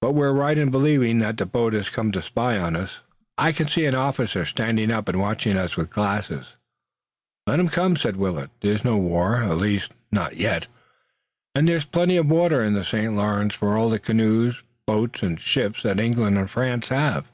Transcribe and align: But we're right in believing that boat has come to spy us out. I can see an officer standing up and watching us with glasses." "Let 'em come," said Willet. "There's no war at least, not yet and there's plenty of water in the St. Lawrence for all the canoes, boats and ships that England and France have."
But 0.00 0.12
we're 0.12 0.30
right 0.30 0.56
in 0.56 0.70
believing 0.70 1.18
that 1.18 1.50
boat 1.50 1.72
has 1.72 1.88
come 1.88 2.12
to 2.12 2.22
spy 2.22 2.56
us 2.58 2.74
out. 2.76 3.02
I 3.36 3.50
can 3.50 3.66
see 3.66 3.86
an 3.86 3.94
officer 3.96 4.44
standing 4.44 4.92
up 4.92 5.08
and 5.08 5.18
watching 5.18 5.56
us 5.56 5.76
with 5.76 5.90
glasses." 5.90 6.54
"Let 7.44 7.58
'em 7.58 7.66
come," 7.66 7.96
said 7.96 8.14
Willet. 8.14 8.50
"There's 8.60 8.84
no 8.84 8.96
war 8.98 9.42
at 9.42 9.58
least, 9.58 9.96
not 10.12 10.36
yet 10.36 10.68
and 11.56 11.66
there's 11.66 11.84
plenty 11.84 12.16
of 12.18 12.30
water 12.30 12.62
in 12.62 12.74
the 12.74 12.84
St. 12.84 13.14
Lawrence 13.14 13.52
for 13.52 13.76
all 13.76 13.90
the 13.90 13.98
canoes, 13.98 14.62
boats 14.86 15.24
and 15.24 15.40
ships 15.40 15.82
that 15.82 15.98
England 15.98 16.38
and 16.38 16.48
France 16.48 16.90
have." 16.90 17.26